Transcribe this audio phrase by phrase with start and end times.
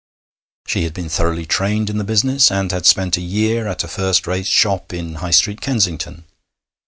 [0.65, 3.87] She had been thoroughly trained in the business, and had spent a year at a
[3.87, 6.23] first rate shop in High Street, Kensington.